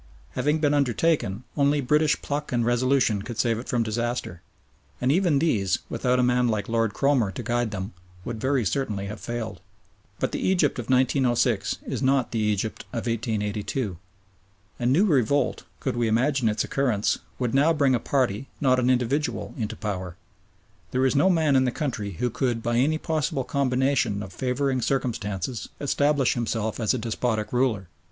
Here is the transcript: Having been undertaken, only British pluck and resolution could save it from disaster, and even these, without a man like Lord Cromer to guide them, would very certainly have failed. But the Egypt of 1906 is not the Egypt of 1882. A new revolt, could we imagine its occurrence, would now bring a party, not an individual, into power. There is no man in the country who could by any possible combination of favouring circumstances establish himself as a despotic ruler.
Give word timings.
Having 0.31 0.57
been 0.61 0.73
undertaken, 0.73 1.43
only 1.55 1.79
British 1.79 2.19
pluck 2.23 2.51
and 2.51 2.65
resolution 2.65 3.21
could 3.21 3.37
save 3.37 3.59
it 3.59 3.69
from 3.69 3.83
disaster, 3.83 4.41
and 4.99 5.11
even 5.11 5.37
these, 5.37 5.77
without 5.89 6.17
a 6.17 6.23
man 6.23 6.47
like 6.47 6.67
Lord 6.67 6.95
Cromer 6.95 7.29
to 7.31 7.43
guide 7.43 7.69
them, 7.69 7.93
would 8.25 8.41
very 8.41 8.65
certainly 8.65 9.05
have 9.05 9.19
failed. 9.19 9.61
But 10.19 10.31
the 10.31 10.39
Egypt 10.39 10.79
of 10.79 10.89
1906 10.89 11.77
is 11.85 12.01
not 12.01 12.31
the 12.31 12.39
Egypt 12.39 12.81
of 12.91 13.05
1882. 13.05 13.97
A 14.79 14.85
new 14.87 15.05
revolt, 15.05 15.65
could 15.79 15.95
we 15.95 16.07
imagine 16.07 16.49
its 16.49 16.63
occurrence, 16.63 17.19
would 17.37 17.53
now 17.53 17.71
bring 17.71 17.93
a 17.93 17.99
party, 17.99 18.47
not 18.59 18.79
an 18.79 18.89
individual, 18.89 19.53
into 19.55 19.75
power. 19.75 20.15
There 20.89 21.05
is 21.05 21.15
no 21.15 21.29
man 21.29 21.55
in 21.55 21.65
the 21.65 21.71
country 21.71 22.13
who 22.13 22.31
could 22.31 22.63
by 22.63 22.77
any 22.77 22.97
possible 22.97 23.43
combination 23.43 24.23
of 24.23 24.33
favouring 24.33 24.81
circumstances 24.81 25.69
establish 25.79 26.33
himself 26.33 26.79
as 26.79 26.95
a 26.95 26.97
despotic 26.97 27.53
ruler. 27.53 27.87